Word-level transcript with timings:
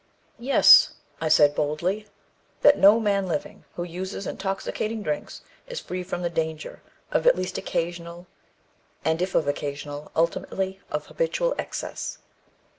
Yes, 0.39 0.95
I 1.21 1.29
say 1.29 1.47
boldly, 1.47 2.07
that 2.61 2.75
no 2.79 2.99
man 2.99 3.27
living 3.27 3.65
who 3.75 3.83
uses 3.83 4.25
intoxicating 4.25 5.03
drinks, 5.03 5.41
is 5.67 5.79
free 5.79 6.01
from 6.01 6.23
the 6.23 6.29
danger 6.31 6.81
of 7.11 7.27
at 7.27 7.35
least 7.35 7.59
occasional, 7.59 8.25
and 9.05 9.21
if 9.21 9.35
of 9.35 9.47
occasional, 9.47 10.11
ultimately 10.15 10.79
of 10.89 11.05
habitual 11.05 11.53
excess. 11.59 12.17